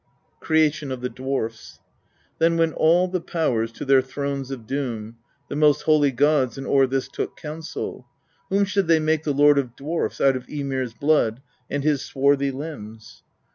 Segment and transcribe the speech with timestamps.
[0.39, 1.79] (Creation of the Dwarfs.)
[2.33, 2.33] 9.
[2.39, 6.65] Then went all the Powers to their thrones of doom, the most holy gods, and
[6.65, 8.07] o'er this took counsel:
[8.49, 12.49] whom should they make the lord of dwarfs out of Ymir's blood, and his swarthy
[12.49, 13.21] limbs.